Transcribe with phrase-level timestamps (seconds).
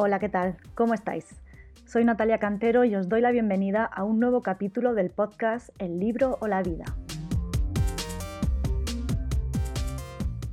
[0.00, 0.54] Hola, ¿qué tal?
[0.76, 1.26] ¿Cómo estáis?
[1.84, 5.98] Soy Natalia Cantero y os doy la bienvenida a un nuevo capítulo del podcast El
[5.98, 6.84] libro o la vida.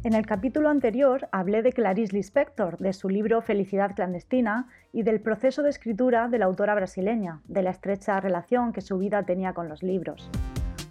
[0.03, 5.21] En el capítulo anterior hablé de Clarice Lispector, de su libro Felicidad clandestina y del
[5.21, 9.53] proceso de escritura de la autora brasileña, de la estrecha relación que su vida tenía
[9.53, 10.27] con los libros.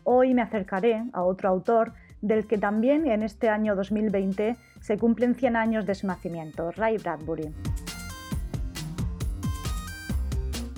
[0.05, 5.35] Hoy me acercaré a otro autor del que también en este año 2020 se cumplen
[5.35, 7.53] 100 años de su nacimiento, Ray Bradbury.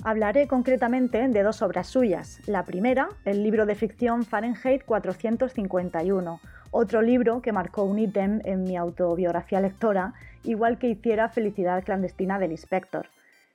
[0.07, 2.39] Hablaré concretamente de dos obras suyas.
[2.47, 6.39] La primera, el libro de ficción Fahrenheit 451,
[6.71, 10.13] otro libro que marcó un ítem en mi autobiografía lectora,
[10.45, 13.09] igual que hiciera Felicidad clandestina del inspector.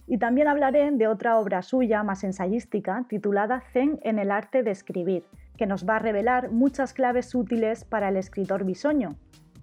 [0.06, 4.72] Y también hablaré de otra obra suya más ensayística titulada Zen en el arte de
[4.72, 5.24] escribir,
[5.56, 9.16] que nos va a revelar muchas claves útiles para el escritor bisoño,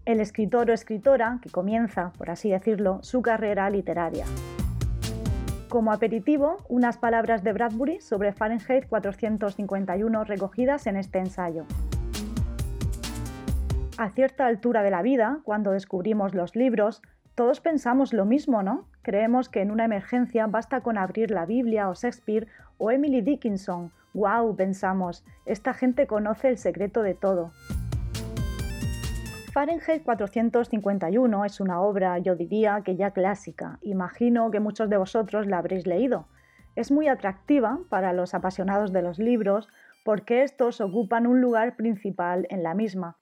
[0.05, 4.25] el escritor o escritora que comienza, por así decirlo, su carrera literaria.
[5.69, 11.65] Como aperitivo, unas palabras de Bradbury sobre Fahrenheit 451 recogidas en este ensayo.
[13.99, 17.03] A cierta altura de la vida, cuando descubrimos los libros,
[17.35, 18.87] todos pensamos lo mismo, ¿no?
[19.03, 22.47] Creemos que en una emergencia basta con abrir la Biblia o Shakespeare
[22.79, 23.91] o Emily Dickinson.
[24.15, 24.55] ¡Wow!
[24.55, 27.51] Pensamos, esta gente conoce el secreto de todo.
[29.59, 33.77] Fahrenheit 451 es una obra, yo diría, que ya clásica.
[33.81, 36.29] Imagino que muchos de vosotros la habréis leído.
[36.77, 39.67] Es muy atractiva para los apasionados de los libros
[40.05, 43.17] porque estos ocupan un lugar principal en la misma.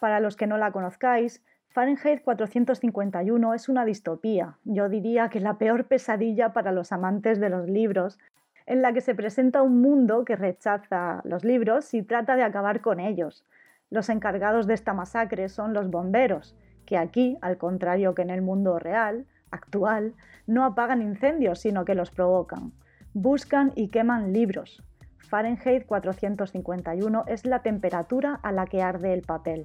[0.00, 5.56] Para los que no la conozcáis, Fahrenheit 451 es una distopía, yo diría que la
[5.56, 8.18] peor pesadilla para los amantes de los libros,
[8.66, 12.80] en la que se presenta un mundo que rechaza los libros y trata de acabar
[12.80, 13.44] con ellos.
[13.90, 16.54] Los encargados de esta masacre son los bomberos,
[16.84, 20.14] que aquí, al contrario que en el mundo real, actual,
[20.46, 22.72] no apagan incendios, sino que los provocan.
[23.14, 24.82] Buscan y queman libros.
[25.16, 29.64] Fahrenheit 451 es la temperatura a la que arde el papel.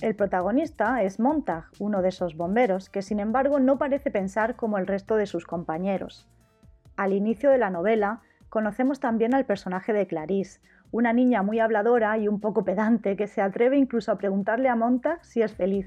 [0.00, 4.78] El protagonista es Montag, uno de esos bomberos, que sin embargo no parece pensar como
[4.78, 6.28] el resto de sus compañeros.
[6.96, 10.60] Al inicio de la novela, conocemos también al personaje de Clarice,
[10.92, 14.76] una niña muy habladora y un poco pedante que se atreve incluso a preguntarle a
[14.76, 15.86] Montag si es feliz.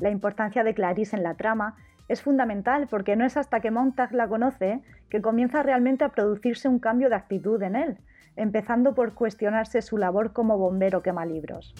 [0.00, 1.76] La importancia de Clarice en la trama
[2.08, 6.68] es fundamental porque no es hasta que Montag la conoce que comienza realmente a producirse
[6.68, 7.98] un cambio de actitud en él,
[8.36, 11.74] empezando por cuestionarse su labor como bombero quema libros.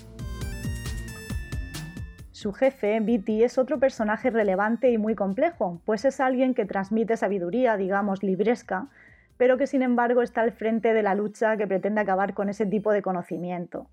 [2.31, 7.17] Su jefe, Viti, es otro personaje relevante y muy complejo, pues es alguien que transmite
[7.17, 8.89] sabiduría, digamos, libresca,
[9.37, 12.67] pero que sin embargo está al frente de la lucha que pretende acabar con ese
[12.67, 13.89] tipo de conocimiento.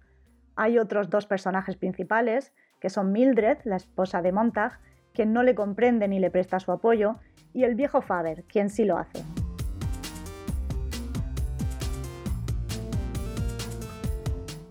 [0.56, 4.80] Hay otros dos personajes principales, que son Mildred, la esposa de Montag,
[5.14, 7.16] quien no le comprende ni le presta su apoyo,
[7.54, 9.24] y el viejo Faber, quien sí lo hace.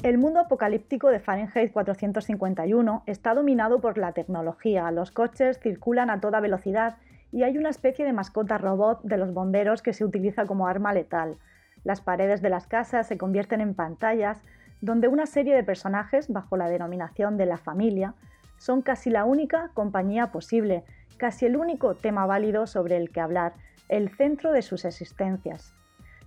[0.03, 6.21] El mundo apocalíptico de Fahrenheit 451 está dominado por la tecnología, los coches circulan a
[6.21, 6.97] toda velocidad
[7.33, 10.93] y hay una especie de mascota robot de los bomberos que se utiliza como arma
[10.93, 11.39] letal.
[11.83, 14.43] Las paredes de las casas se convierten en pantallas
[14.83, 18.15] donde una serie de personajes, bajo la denominación de la familia,
[18.59, 20.85] son casi la única compañía posible,
[21.17, 23.55] casi el único tema válido sobre el que hablar,
[23.89, 25.75] el centro de sus existencias.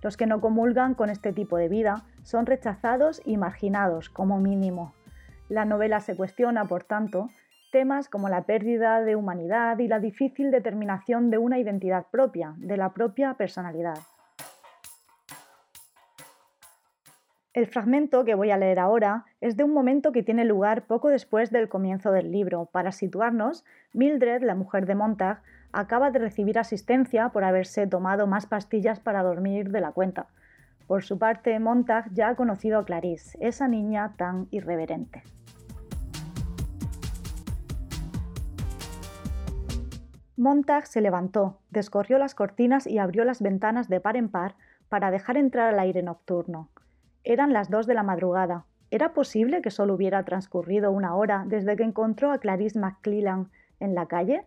[0.02, 4.94] Los que no comulgan con este tipo de vida son rechazados y marginados como mínimo.
[5.48, 7.28] La novela se cuestiona, por tanto,
[7.70, 12.76] temas como la pérdida de humanidad y la difícil determinación de una identidad propia, de
[12.76, 13.98] la propia personalidad.
[17.56, 21.08] El fragmento que voy a leer ahora es de un momento que tiene lugar poco
[21.08, 22.66] después del comienzo del libro.
[22.66, 23.64] Para situarnos,
[23.94, 25.40] Mildred, la mujer de Montag,
[25.72, 30.26] acaba de recibir asistencia por haberse tomado más pastillas para dormir de la cuenta.
[30.86, 35.22] Por su parte, Montag ya ha conocido a Clarice, esa niña tan irreverente.
[40.38, 44.54] Montag se levantó, descorrió las cortinas y abrió las ventanas de par en par
[44.90, 46.68] para dejar entrar el aire nocturno.
[47.24, 48.66] Eran las dos de la madrugada.
[48.90, 53.50] ¿Era posible que solo hubiera transcurrido una hora desde que encontró a Clarice McClellan
[53.80, 54.44] en la calle?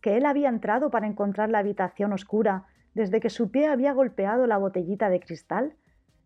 [0.00, 4.46] ¿Que él había entrado para encontrar la habitación oscura desde que su pie había golpeado
[4.46, 5.74] la botellita de cristal?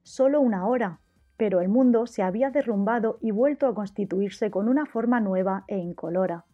[0.02, 1.00] Solo una hora,
[1.38, 5.78] pero el mundo se había derrumbado y vuelto a constituirse con una forma nueva e
[5.78, 6.44] incolora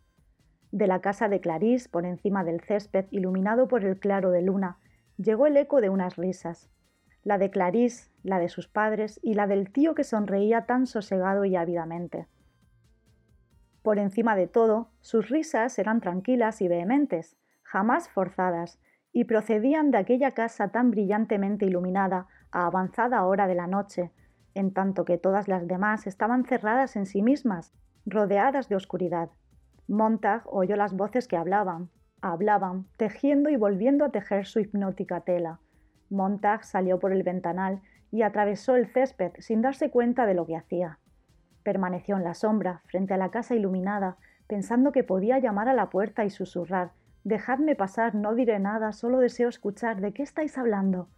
[0.73, 4.79] de la casa de Clarís, por encima del césped iluminado por el claro de luna,
[5.19, 6.71] llegó el eco de unas risas.
[7.23, 11.45] La de Clarís, la de sus padres y la del tío que sonreía tan sosegado
[11.45, 12.27] y ávidamente.
[13.83, 18.81] Por encima de todo, sus risas eran tranquilas y vehementes, jamás forzadas,
[19.13, 24.11] y procedían de aquella casa tan brillantemente iluminada a avanzada hora de la noche,
[24.55, 27.75] en tanto que todas las demás estaban cerradas en sí mismas,
[28.07, 29.31] rodeadas de oscuridad.
[29.89, 31.91] Montag oyó las voces que hablaban,
[32.21, 35.61] hablaban, tejiendo y volviendo a tejer su hipnótica tela.
[36.11, 37.81] Montag salió por el ventanal
[38.11, 40.99] y atravesó el césped sin darse cuenta de lo que hacía.
[41.63, 45.91] Permaneció en la sombra, frente a la casa iluminada, pensando que podía llamar a la
[45.91, 46.93] puerta y susurrar
[47.25, 50.01] Dejadme pasar, no diré nada, solo deseo escuchar.
[50.01, 51.09] ¿De qué estáis hablando?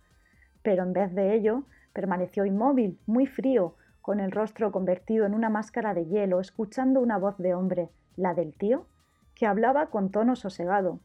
[0.63, 1.65] Pero en vez de ello,
[1.95, 7.17] permaneció inmóvil, muy frío, con el rostro convertido en una máscara de hielo, escuchando una
[7.17, 8.87] voz de hombre, la del tío,
[9.35, 11.01] que hablaba con tono sosegado.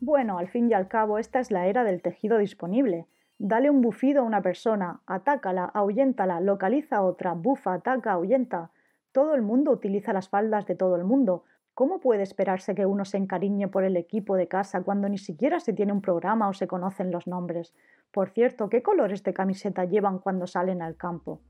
[0.00, 3.06] Bueno, al fin y al cabo, esta es la era del tejido disponible.
[3.38, 8.70] Dale un bufido a una persona, atácala, ahuyéntala, localiza a otra, bufa, ataca, ahuyenta.
[9.12, 11.44] Todo el mundo utiliza las faldas de todo el mundo.
[11.74, 15.58] ¿Cómo puede esperarse que uno se encariñe por el equipo de casa cuando ni siquiera
[15.60, 17.74] se tiene un programa o se conocen los nombres?
[18.10, 21.40] Por cierto, ¿qué colores de camiseta llevan cuando salen al campo?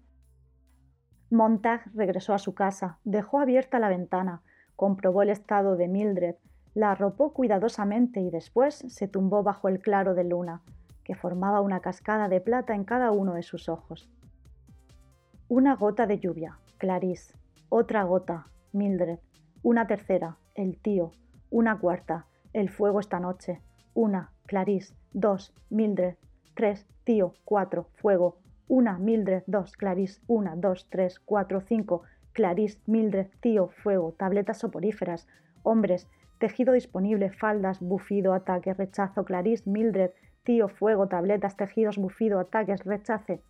[1.32, 4.42] Montag regresó a su casa, dejó abierta la ventana,
[4.76, 6.34] comprobó el estado de Mildred,
[6.74, 10.60] la arropó cuidadosamente y después se tumbó bajo el claro de luna
[11.04, 14.10] que formaba una cascada de plata en cada uno de sus ojos.
[15.48, 17.34] Una gota de lluvia, Clarice.
[17.70, 19.18] Otra gota, Mildred.
[19.62, 21.12] Una tercera, el tío.
[21.50, 23.62] Una cuarta, el fuego esta noche.
[23.94, 24.94] Una, Clarice.
[25.14, 26.16] Dos, Mildred.
[26.54, 27.32] Tres, tío.
[27.46, 28.36] Cuatro, fuego.
[28.68, 29.42] Una, Mildred.
[29.46, 30.20] Dos, Clarice.
[30.26, 32.02] Una, dos, tres, cuatro, cinco.
[32.32, 35.28] Clarice, Mildred, tío, fuego, tabletas soporíferas,
[35.62, 40.12] hombres, tejido disponible, faldas, bufido, ataque, rechazo, Clarice, Mildred,
[40.42, 43.42] tío, fuego, tabletas, tejidos, bufido, ataques, rechace.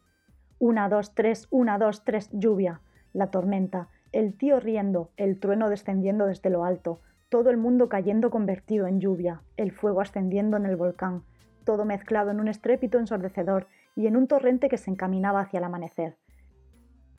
[0.58, 2.80] Una, dos, tres, una, dos, tres, lluvia,
[3.12, 8.30] la tormenta, el tío riendo, el trueno descendiendo desde lo alto, todo el mundo cayendo
[8.30, 11.22] convertido en lluvia, el fuego ascendiendo en el volcán,
[11.64, 15.64] todo mezclado en un estrépito ensordecedor y en un torrente que se encaminaba hacia el
[15.64, 16.16] amanecer.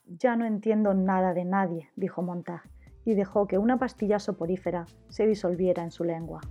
[0.05, 2.61] Ya no entiendo nada de nadie, dijo Montag,
[3.05, 6.41] y dejó que una pastilla soporífera se disolviera en su lengua.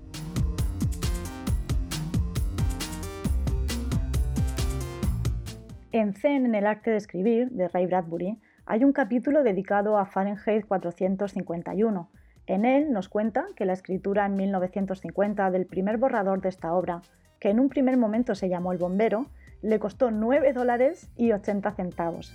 [5.93, 10.07] En Zen en el arte de escribir, de Ray Bradbury, hay un capítulo dedicado a
[10.07, 12.11] Fahrenheit 451.
[12.47, 17.03] En él nos cuenta que la escritura en 1950 del primer borrador de esta obra,
[17.39, 19.27] que en un primer momento se llamó El Bombero,
[19.63, 22.35] le costó 9 dólares y 80 centavos.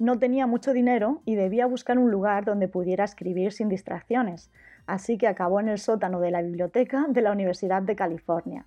[0.00, 4.50] No tenía mucho dinero y debía buscar un lugar donde pudiera escribir sin distracciones,
[4.86, 8.66] así que acabó en el sótano de la biblioteca de la Universidad de California.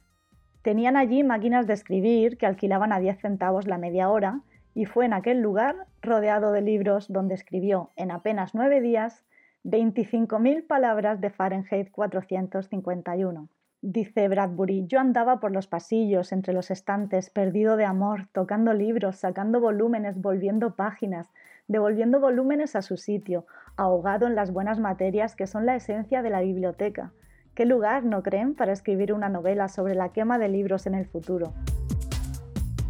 [0.61, 4.41] Tenían allí máquinas de escribir que alquilaban a 10 centavos la media hora
[4.73, 9.25] y fue en aquel lugar, rodeado de libros, donde escribió en apenas nueve días
[9.63, 13.49] 25.000 palabras de Fahrenheit 451.
[13.83, 19.17] Dice Bradbury, yo andaba por los pasillos, entre los estantes, perdido de amor, tocando libros,
[19.17, 21.29] sacando volúmenes, volviendo páginas,
[21.67, 26.31] devolviendo volúmenes a su sitio, ahogado en las buenas materias que son la esencia de
[26.31, 27.13] la biblioteca.
[27.53, 31.05] ¿Qué lugar, no creen, para escribir una novela sobre la quema de libros en el
[31.05, 31.53] futuro?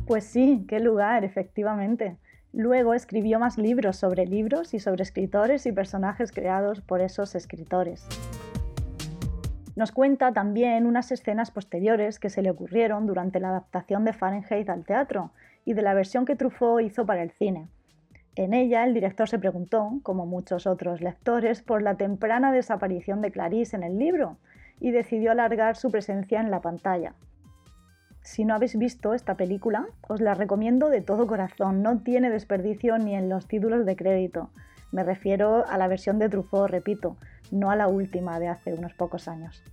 [0.05, 2.15] Pues sí, qué lugar, efectivamente.
[2.53, 8.07] Luego escribió más libros sobre libros y sobre escritores y personajes creados por esos escritores.
[9.77, 14.67] Nos cuenta también unas escenas posteriores que se le ocurrieron durante la adaptación de Fahrenheit
[14.71, 15.29] al teatro
[15.65, 17.67] y de la versión que Truffaut hizo para el cine.
[18.35, 23.29] En ella el director se preguntó, como muchos otros lectores, por la temprana desaparición de
[23.29, 24.37] Clarice en el libro
[24.79, 27.13] y decidió alargar su presencia en la pantalla.
[28.23, 31.83] Si no habéis visto esta película, os la recomiendo de todo corazón.
[31.83, 34.49] No tiene desperdicio ni en los títulos de crédito.
[34.91, 37.17] Me refiero a la versión de Truffaut, repito,
[37.51, 39.63] no a la última de hace unos pocos años.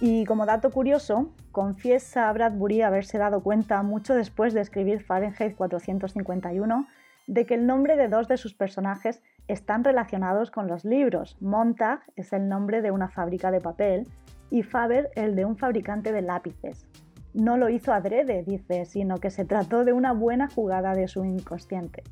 [0.00, 6.86] Y como dato curioso, confiesa Bradbury haberse dado cuenta mucho después de escribir Fahrenheit 451
[7.26, 11.36] de que el nombre de dos de sus personajes están relacionados con los libros.
[11.40, 14.06] Montag es el nombre de una fábrica de papel
[14.50, 16.86] y Faber el de un fabricante de lápices.
[17.32, 21.24] No lo hizo adrede, dice, sino que se trató de una buena jugada de su
[21.24, 22.02] inconsciente.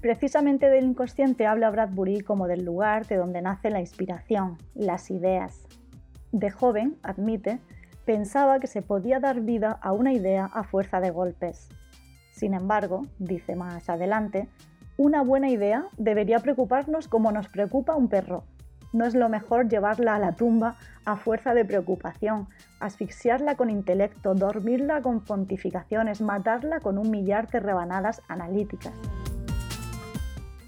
[0.00, 5.66] Precisamente del inconsciente habla Bradbury como del lugar de donde nace la inspiración, las ideas.
[6.30, 7.58] De joven, admite,
[8.04, 11.68] pensaba que se podía dar vida a una idea a fuerza de golpes.
[12.30, 14.48] Sin embargo, dice más adelante,
[14.96, 18.44] una buena idea debería preocuparnos como nos preocupa un perro.
[18.92, 24.34] ¿No es lo mejor llevarla a la tumba a fuerza de preocupación, asfixiarla con intelecto,
[24.34, 28.94] dormirla con pontificaciones, matarla con un millar de rebanadas analíticas?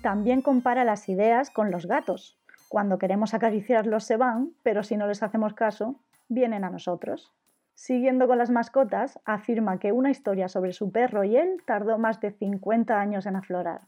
[0.03, 2.39] También compara las ideas con los gatos.
[2.69, 5.97] Cuando queremos acariciarlos se van, pero si no les hacemos caso,
[6.29, 7.35] vienen a nosotros.
[7.75, 12.21] Siguiendo con las mascotas, afirma que una historia sobre su perro y él tardó más
[12.21, 13.83] de 50 años en aflorar.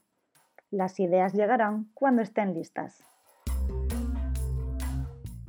[0.71, 3.02] Las ideas llegarán cuando estén listas.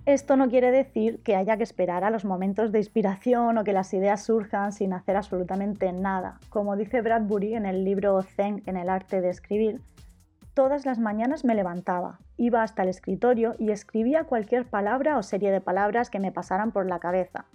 [0.05, 3.71] Esto no quiere decir que haya que esperar a los momentos de inspiración o que
[3.71, 6.39] las ideas surjan sin hacer absolutamente nada.
[6.49, 9.81] Como dice Bradbury en el libro Zen en el arte de escribir,
[10.53, 15.51] todas las mañanas me levantaba, iba hasta el escritorio y escribía cualquier palabra o serie
[15.51, 17.45] de palabras que me pasaran por la cabeza.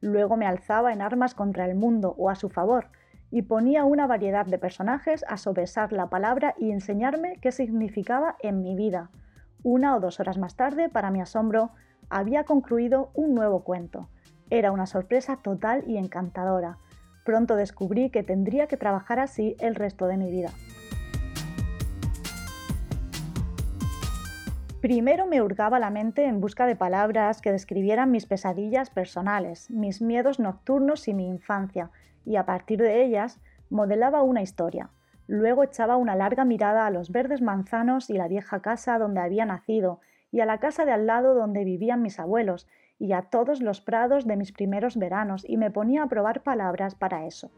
[0.00, 2.88] Luego me alzaba en armas contra el mundo o a su favor
[3.30, 8.62] y ponía una variedad de personajes a sopesar la palabra y enseñarme qué significaba en
[8.62, 9.10] mi vida.
[9.62, 11.70] Una o dos horas más tarde, para mi asombro,
[12.10, 14.08] había concluido un nuevo cuento.
[14.50, 16.78] Era una sorpresa total y encantadora.
[17.24, 20.50] Pronto descubrí que tendría que trabajar así el resto de mi vida.
[24.88, 30.00] Primero me hurgaba la mente en busca de palabras que describieran mis pesadillas personales, mis
[30.00, 31.90] miedos nocturnos y mi infancia,
[32.24, 34.88] y a partir de ellas modelaba una historia.
[35.26, 39.44] Luego echaba una larga mirada a los verdes manzanos y la vieja casa donde había
[39.44, 40.00] nacido,
[40.32, 42.66] y a la casa de al lado donde vivían mis abuelos,
[42.98, 46.94] y a todos los prados de mis primeros veranos, y me ponía a probar palabras
[46.94, 47.50] para eso.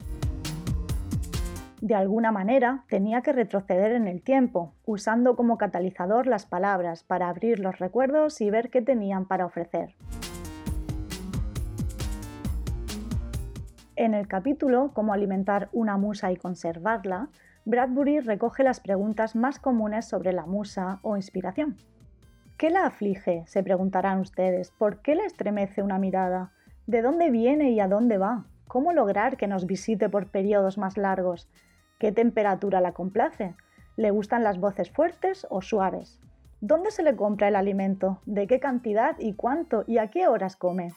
[1.81, 7.31] De alguna manera tenía que retroceder en el tiempo, usando como catalizador las palabras para
[7.31, 9.95] abrir los recuerdos y ver qué tenían para ofrecer.
[13.97, 17.29] En el capítulo Cómo alimentar una musa y conservarla,
[17.65, 21.79] Bradbury recoge las preguntas más comunes sobre la musa o inspiración.
[22.59, 23.45] ¿Qué la aflige?
[23.47, 24.71] se preguntarán ustedes.
[24.71, 26.53] ¿Por qué le estremece una mirada?
[26.87, 28.45] ¿De dónde viene y a dónde va?
[28.69, 31.49] ¿Cómo lograr que nos visite por periodos más largos?
[32.01, 33.55] ¿Qué temperatura la complace?
[33.97, 36.19] ¿Le gustan las voces fuertes o suaves?
[36.61, 38.21] ¿Dónde se le compra el alimento?
[38.27, 40.89] ¿De qué cantidad y cuánto y a qué horas come?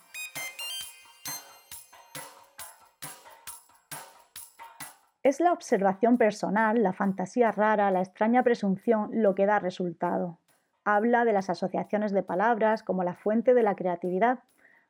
[5.22, 10.40] Es la observación personal, la fantasía rara, la extraña presunción lo que da resultado
[10.86, 14.40] habla de las asociaciones de palabras como la fuente de la creatividad,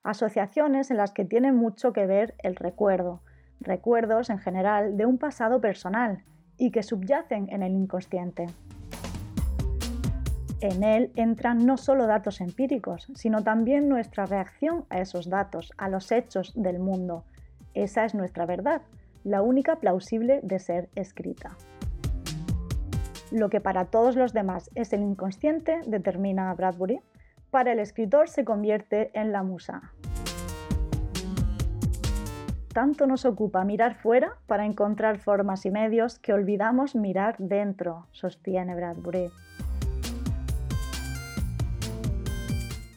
[0.03, 3.21] asociaciones en las que tiene mucho que ver el recuerdo,
[3.63, 6.23] recuerdos en general de un pasado personal
[6.57, 8.45] y que subyacen en el inconsciente.
[10.61, 15.89] En él entran no solo datos empíricos, sino también nuestra reacción a esos datos, a
[15.89, 17.25] los hechos del mundo.
[17.73, 18.81] Esa es nuestra verdad,
[19.25, 21.57] la única plausible de ser escrita.
[23.31, 27.01] Lo que para todos los demás es el inconsciente, determina Bradbury,
[27.49, 29.91] para el escritor se convierte en la musa.
[32.73, 38.73] Tanto nos ocupa mirar fuera para encontrar formas y medios que olvidamos mirar dentro, sostiene
[38.73, 39.29] Bradbury.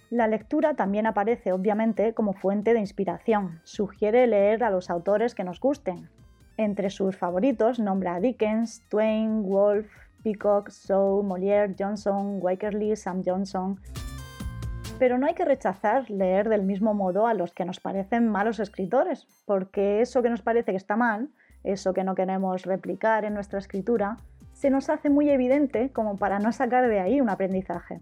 [0.09, 3.61] La lectura también aparece obviamente como fuente de inspiración.
[3.65, 6.09] Sugiere leer a los autores que nos gusten.
[6.57, 9.91] Entre sus favoritos nombra a Dickens, Twain, Wolfe,
[10.23, 13.79] Peacock, Shaw, Molière, Johnson, Wykerly, Sam Johnson.
[14.99, 18.61] Pero no hay que rechazar leer del mismo modo a los que nos parecen malos
[18.61, 21.29] escritores, porque eso que nos parece que está mal,
[21.65, 24.17] eso que no queremos replicar en nuestra escritura,
[24.55, 28.01] se nos hace muy evidente como para no sacar de ahí un aprendizaje.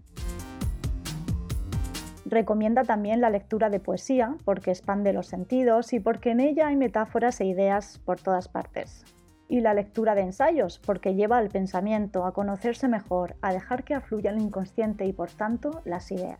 [2.25, 6.77] Recomienda también la lectura de poesía porque expande los sentidos y porque en ella hay
[6.77, 9.03] metáforas e ideas por todas partes
[9.47, 13.93] y la lectura de ensayos, porque lleva al pensamiento a conocerse mejor, a dejar que
[13.93, 16.39] afluya el inconsciente y por tanto las ideas.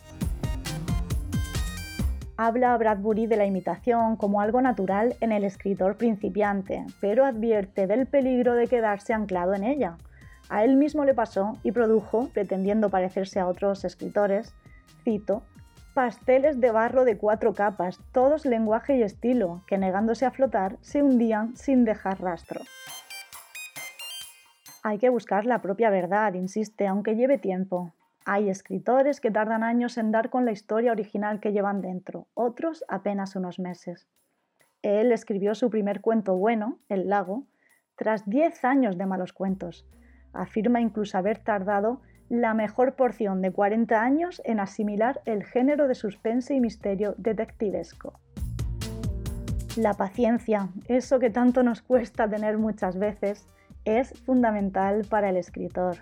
[2.37, 8.07] Habla Bradbury de la imitación como algo natural en el escritor principiante, pero advierte del
[8.07, 9.95] peligro de quedarse anclado en ella.
[10.49, 14.53] A él mismo le pasó y produjo, pretendiendo parecerse a otros escritores,
[15.05, 15.43] cito,
[15.93, 21.01] pasteles de barro de cuatro capas, todos lenguaje y estilo, que negándose a flotar se
[21.01, 22.59] hundían sin dejar rastro.
[24.83, 27.93] Hay que buscar la propia verdad, insiste, aunque lleve tiempo.
[28.27, 32.83] Hay escritores que tardan años en dar con la historia original que llevan dentro, otros
[32.87, 34.07] apenas unos meses.
[34.81, 37.43] Él escribió su primer cuento bueno, El lago,
[37.95, 39.87] tras 10 años de malos cuentos.
[40.33, 45.93] Afirma incluso haber tardado la mejor porción de 40 años en asimilar el género de
[45.93, 48.19] suspense y misterio detectivesco.
[49.77, 53.47] La paciencia, eso que tanto nos cuesta tener muchas veces,
[53.83, 55.97] es fundamental para el escritor.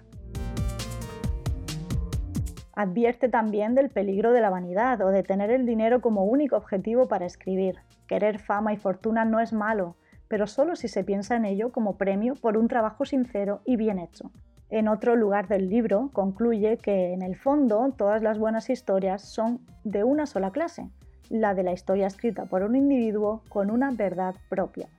[2.75, 7.07] Advierte también del peligro de la vanidad o de tener el dinero como único objetivo
[7.07, 7.77] para escribir.
[8.07, 9.95] Querer fama y fortuna no es malo,
[10.27, 13.99] pero solo si se piensa en ello como premio por un trabajo sincero y bien
[13.99, 14.31] hecho.
[14.71, 19.59] En otro lugar del libro concluye que en el fondo todas las buenas historias son
[19.83, 20.89] de una sola clase,
[21.29, 24.89] la de la historia escrita por un individuo con una verdad propia.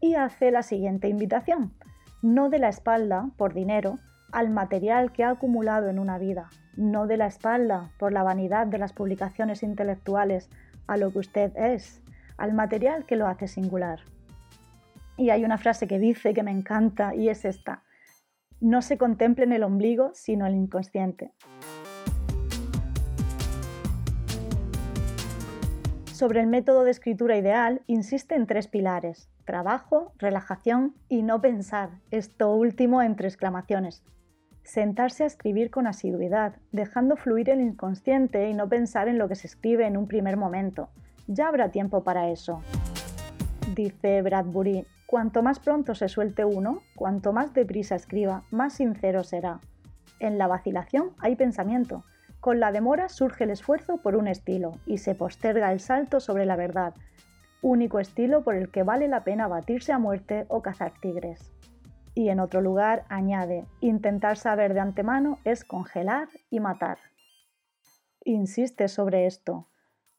[0.00, 1.72] Y hace la siguiente invitación,
[2.22, 3.98] no de la espalda, por dinero,
[4.34, 8.66] al material que ha acumulado en una vida, no de la espalda, por la vanidad
[8.66, 10.50] de las publicaciones intelectuales,
[10.88, 12.02] a lo que usted es,
[12.36, 14.00] al material que lo hace singular.
[15.16, 17.84] Y hay una frase que dice que me encanta y es esta,
[18.60, 21.32] no se contemple en el ombligo, sino el inconsciente.
[26.12, 32.00] Sobre el método de escritura ideal, insiste en tres pilares, trabajo, relajación y no pensar,
[32.10, 34.02] esto último entre exclamaciones,
[34.64, 39.34] sentarse a escribir con asiduidad, dejando fluir el inconsciente y no pensar en lo que
[39.34, 40.88] se escribe en un primer momento.
[41.26, 42.60] Ya habrá tiempo para eso.
[43.74, 49.60] Dice Bradbury, cuanto más pronto se suelte uno, cuanto más deprisa escriba, más sincero será.
[50.18, 52.04] En la vacilación hay pensamiento.
[52.40, 56.46] Con la demora surge el esfuerzo por un estilo y se posterga el salto sobre
[56.46, 56.94] la verdad,
[57.62, 61.53] único estilo por el que vale la pena batirse a muerte o cazar tigres
[62.14, 66.98] y en otro lugar añade, intentar saber de antemano es congelar y matar.
[68.24, 69.68] Insiste sobre esto.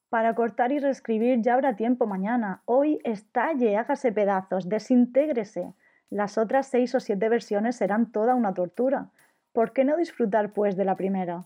[0.10, 2.62] Para cortar y reescribir ya habrá tiempo mañana.
[2.66, 5.74] Hoy estalle, hágase pedazos, desintégrese.
[6.10, 9.10] Las otras seis o siete versiones serán toda una tortura.
[9.52, 11.46] ¿Por qué no disfrutar pues de la primera?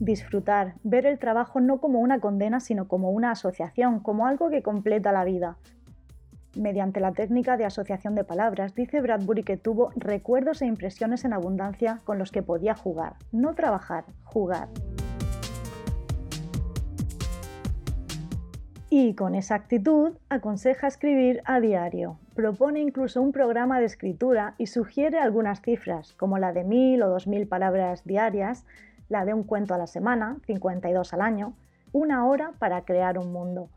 [0.00, 4.62] Disfrutar, ver el trabajo no como una condena, sino como una asociación, como algo que
[4.62, 5.56] completa la vida,
[6.56, 11.32] mediante la técnica de asociación de palabras, dice Bradbury que tuvo recuerdos e impresiones en
[11.32, 14.68] abundancia con los que podía jugar, no trabajar, jugar.
[18.96, 22.18] Y con esa actitud aconseja escribir a diario.
[22.34, 27.08] Propone incluso un programa de escritura y sugiere algunas cifras, como la de mil o
[27.08, 28.64] dos mil palabras diarias,
[29.08, 31.54] la de un cuento a la semana, 52 al año,
[31.92, 33.68] una hora para crear un mundo.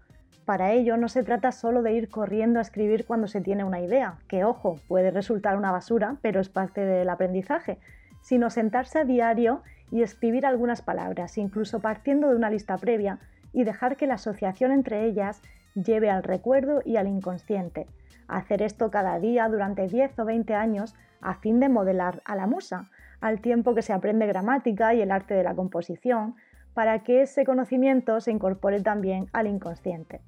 [0.47, 3.81] Para ello no se trata solo de ir corriendo a escribir cuando se tiene una
[3.81, 7.79] idea, que ojo, puede resultar una basura, pero es parte del aprendizaje,
[8.21, 13.19] sino sentarse a diario y escribir algunas palabras, incluso partiendo de una lista previa,
[13.51, 15.41] y dejar que la asociación entre ellas
[15.75, 17.85] lleve al recuerdo y al inconsciente.
[18.29, 22.47] Hacer esto cada día durante 10 o 20 años a fin de modelar a la
[22.47, 26.35] musa, al tiempo que se aprende gramática y el arte de la composición,
[26.73, 30.21] para que ese conocimiento se incorpore también al inconsciente.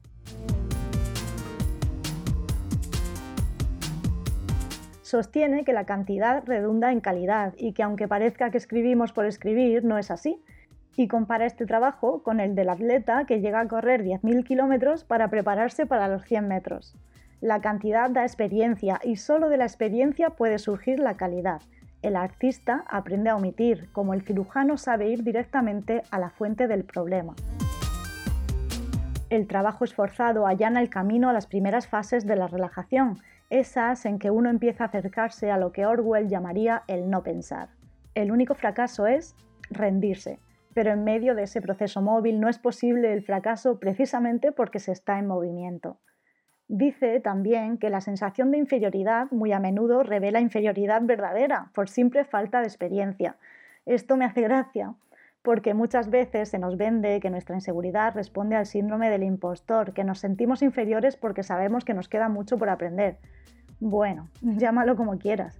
[5.09, 9.83] Sostiene que la cantidad redunda en calidad y que aunque parezca que escribimos por escribir,
[9.83, 10.39] no es así.
[10.95, 15.29] Y compara este trabajo con el del atleta que llega a correr 10.000 kilómetros para
[15.29, 16.95] prepararse para los 100 metros.
[17.41, 21.61] La cantidad da experiencia y solo de la experiencia puede surgir la calidad.
[22.03, 26.83] El artista aprende a omitir, como el cirujano sabe ir directamente a la fuente del
[26.83, 27.33] problema.
[29.31, 33.17] El trabajo esforzado allana el camino a las primeras fases de la relajación
[33.49, 37.69] esas en que uno empieza a acercarse a lo que Orwell llamaría el no pensar.
[38.15, 39.35] El único fracaso es
[39.69, 40.39] rendirse,
[40.73, 44.91] pero en medio de ese proceso móvil no es posible el fracaso precisamente porque se
[44.91, 45.97] está en movimiento.
[46.67, 52.25] Dice también que la sensación de inferioridad muy a menudo revela inferioridad verdadera por simple
[52.25, 53.37] falta de experiencia.
[53.87, 54.93] Esto me hace gracia,
[55.41, 60.03] porque muchas veces se nos vende que nuestra inseguridad responde al síndrome del impostor, que
[60.03, 63.17] nos sentimos inferiores porque sabemos que nos queda mucho por aprender.
[63.79, 65.59] Bueno, llámalo como quieras.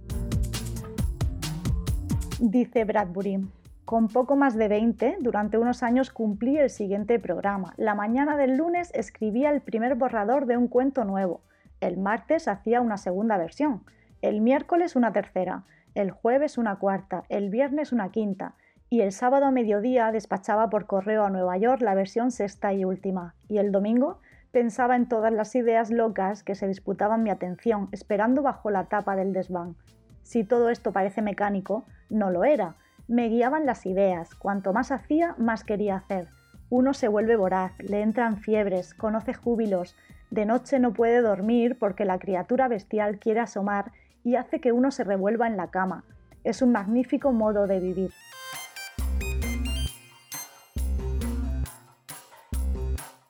[2.38, 3.46] Dice Bradbury,
[3.84, 7.74] con poco más de 20, durante unos años cumplí el siguiente programa.
[7.76, 11.42] La mañana del lunes escribía el primer borrador de un cuento nuevo.
[11.80, 13.82] El martes hacía una segunda versión.
[14.22, 15.64] El miércoles una tercera.
[15.94, 17.24] El jueves una cuarta.
[17.28, 18.54] El viernes una quinta.
[18.90, 22.84] Y el sábado a mediodía despachaba por correo a Nueva York la versión sexta y
[22.84, 23.34] última.
[23.48, 24.20] Y el domingo
[24.52, 29.14] Pensaba en todas las ideas locas que se disputaban mi atención, esperando bajo la tapa
[29.14, 29.76] del desván.
[30.24, 32.74] Si todo esto parece mecánico, no lo era.
[33.06, 34.34] Me guiaban las ideas.
[34.34, 36.26] Cuanto más hacía, más quería hacer.
[36.68, 39.94] Uno se vuelve voraz, le entran fiebres, conoce júbilos.
[40.30, 43.92] De noche no puede dormir porque la criatura bestial quiere asomar
[44.24, 46.04] y hace que uno se revuelva en la cama.
[46.42, 48.10] Es un magnífico modo de vivir.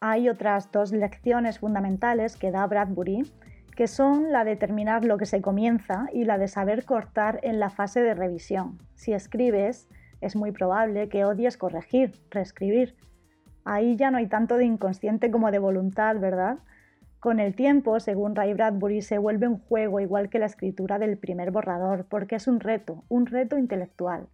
[0.01, 3.31] Hay otras dos lecciones fundamentales que da Bradbury
[3.77, 7.61] que son la de terminar lo que se comienza y la de saber cortar en
[7.61, 8.79] la fase de revisión.
[8.95, 9.89] Si escribes,
[10.21, 12.95] es muy probable que odies corregir, reescribir.
[13.65, 16.59] Ahí ya no hay tanto de inconsciente como de voluntad, ¿verdad?
[17.21, 21.17] Con el tiempo, según Ray Bradbury, se vuelve un juego igual que la escritura del
[21.17, 24.29] primer borrador, porque es un reto, un reto intelectual.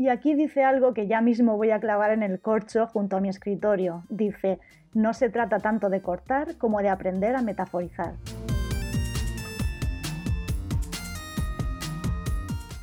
[0.00, 3.20] Y aquí dice algo que ya mismo voy a clavar en el corcho junto a
[3.20, 4.04] mi escritorio.
[4.08, 4.58] Dice,
[4.94, 8.14] no se trata tanto de cortar como de aprender a metaforizar.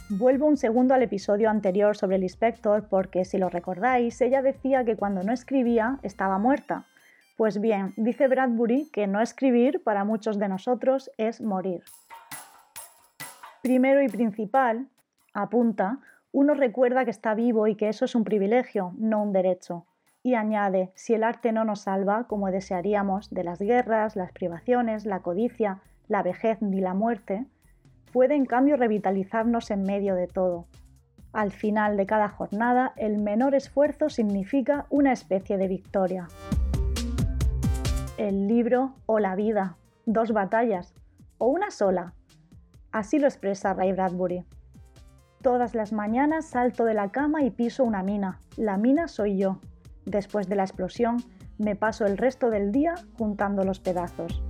[0.10, 4.86] Vuelvo un segundo al episodio anterior sobre el inspector porque, si lo recordáis, ella decía
[4.86, 6.86] que cuando no escribía estaba muerta.
[7.36, 11.82] Pues bien, dice Bradbury que no escribir para muchos de nosotros es morir.
[13.64, 14.88] Primero y principal,
[15.34, 15.98] apunta,
[16.32, 19.86] uno recuerda que está vivo y que eso es un privilegio, no un derecho.
[20.24, 25.06] Y añade, si el arte no nos salva, como desearíamos, de las guerras, las privaciones,
[25.06, 27.46] la codicia, la vejez ni la muerte,
[28.12, 30.68] puede en cambio revitalizarnos en medio de todo.
[31.34, 36.28] Al final de cada jornada, el menor esfuerzo significa una especie de victoria.
[38.18, 40.96] El libro o la vida, dos batallas,
[41.38, 42.13] o una sola.
[42.92, 44.46] Así lo expresa Ray Bradbury.
[45.48, 48.42] Todas las mañanas salto de la cama y piso una mina.
[48.58, 49.62] La mina soy yo.
[50.04, 51.24] Después de la explosión,
[51.58, 54.44] me paso el resto del día juntando los pedazos.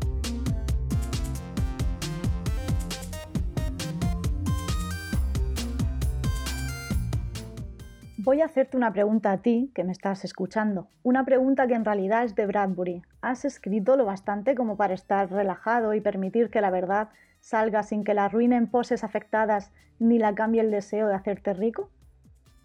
[8.18, 10.88] Voy a hacerte una pregunta a ti que me estás escuchando.
[11.04, 13.04] Una pregunta que en realidad es de Bradbury.
[13.22, 17.10] ¿Has escrito lo bastante como para estar relajado y permitir que la verdad
[17.48, 21.90] salga sin que la arruinen poses afectadas ni la cambie el deseo de hacerte rico?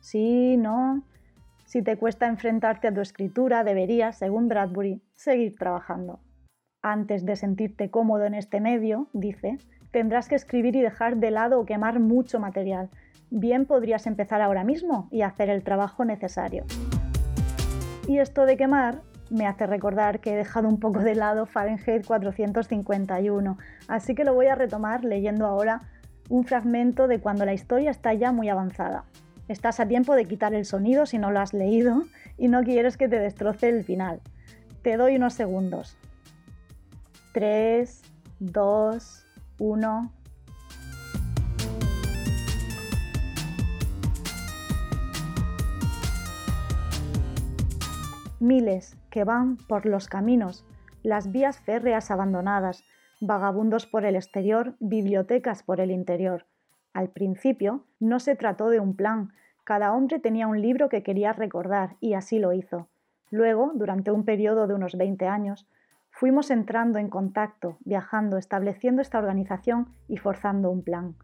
[0.01, 1.05] Sí, no.
[1.65, 6.19] Si te cuesta enfrentarte a tu escritura, deberías, según Bradbury, seguir trabajando.
[6.83, 9.59] Antes de sentirte cómodo en este medio, dice,
[9.93, 12.91] tendrás que escribir y dejar de lado o quemar mucho material
[13.31, 16.65] bien podrías empezar ahora mismo y hacer el trabajo necesario.
[18.07, 19.01] Y esto de quemar
[19.33, 24.35] me hace recordar que he dejado un poco de lado Fahrenheit 451, así que lo
[24.35, 25.83] voy a retomar leyendo ahora
[26.29, 29.05] un fragmento de cuando la historia está ya muy avanzada.
[29.49, 32.05] Estás a tiempo de quitar el sonido si no lo has leído
[32.39, 34.21] y no quieres que te destroce el final.
[34.83, 35.97] Te doy unos segundos.
[37.33, 38.03] 3,
[38.41, 39.27] 2,
[39.59, 40.13] 1.
[48.43, 50.67] Miles que van por los caminos,
[51.03, 52.85] las vías férreas abandonadas,
[53.21, 56.47] vagabundos por el exterior, bibliotecas por el interior.
[56.93, 59.33] Al principio no se trató de un plan,
[59.65, 62.89] cada hombre tenía un libro que quería recordar y así lo hizo.
[63.31, 65.67] Luego, durante un periodo de unos 20 años,
[66.11, 71.15] fuimos entrando en contacto, viajando, estableciendo esta organización y forzando un plan.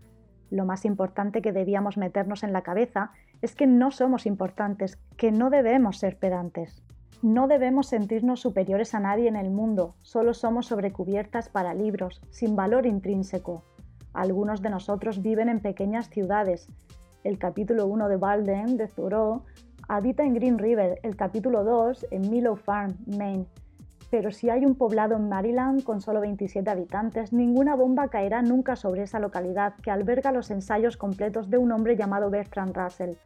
[0.51, 3.11] Lo más importante que debíamos meternos en la cabeza
[3.43, 6.83] es que no somos importantes, que no debemos ser pedantes.
[7.23, 12.55] No debemos sentirnos superiores a nadie en el mundo, solo somos sobrecubiertas para libros, sin
[12.55, 13.65] valor intrínseco.
[14.13, 16.69] Algunos de nosotros viven en pequeñas ciudades.
[17.25, 19.43] El capítulo 1 de Balden, de Thoreau,
[19.89, 23.47] habita en Green River, el capítulo 2 en Milo Farm, Maine.
[24.13, 28.77] Pero si hay un poblado en Maryland con solo 27 habitantes, ninguna bomba caerá nunca
[28.77, 33.17] sobre esa localidad que alberga los ensayos completos de un hombre llamado Bertrand Russell.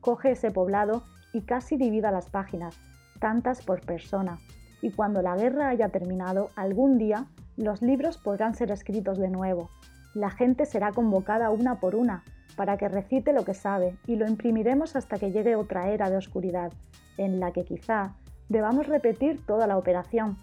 [0.00, 1.02] Coge ese poblado
[1.34, 2.80] y casi divida las páginas
[3.24, 4.38] tantas por persona,
[4.82, 7.24] y cuando la guerra haya terminado, algún día
[7.56, 9.70] los libros podrán ser escritos de nuevo.
[10.12, 12.22] La gente será convocada una por una
[12.54, 16.18] para que recite lo que sabe y lo imprimiremos hasta que llegue otra era de
[16.18, 16.70] oscuridad,
[17.16, 18.14] en la que quizá
[18.50, 20.36] debamos repetir toda la operación.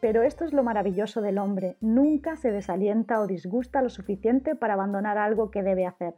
[0.00, 4.74] Pero esto es lo maravilloso del hombre, nunca se desalienta o disgusta lo suficiente para
[4.74, 6.14] abandonar algo que debe hacer,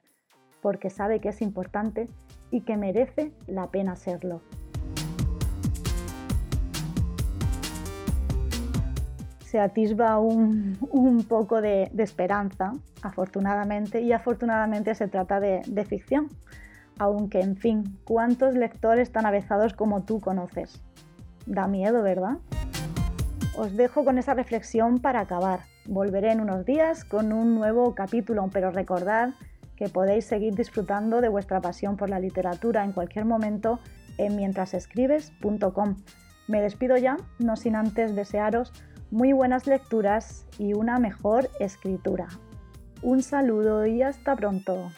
[0.63, 2.09] porque sabe que es importante
[2.51, 4.41] y que merece la pena serlo.
[9.57, 16.29] Se atisba un, poco de, esperanza, afortunadamente, y afortunadamente se trata de, de ficción.
[16.99, 20.83] Aunque, en fin, ¿cuántos lectores tan avezados como tú conoces?
[21.47, 22.37] Da miedo, ¿verdad?
[23.57, 25.61] Os dejo con esa reflexión para acabar.
[25.87, 29.31] Volveré en unos días con un nuevo capítulo, pero recordad
[29.75, 33.81] que podéis seguir disfrutando de vuestra pasión por la literatura en cualquier momento
[34.19, 35.97] en mientrasescribes.com.
[36.47, 38.75] Me despido ya, no sin antes desearos
[39.11, 42.29] muy buenas lecturas y una mejor escritura.
[43.03, 44.91] Un saludo y hasta pronto.